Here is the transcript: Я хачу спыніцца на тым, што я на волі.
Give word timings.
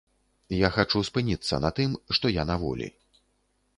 Я 0.59 0.69
хачу 0.77 1.01
спыніцца 1.09 1.61
на 1.67 1.71
тым, 1.81 1.91
што 2.17 2.25
я 2.41 2.47
на 2.51 2.55
волі. 2.65 2.87